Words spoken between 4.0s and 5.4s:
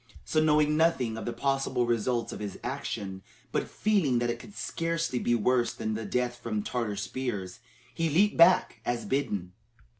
that it could scarcely be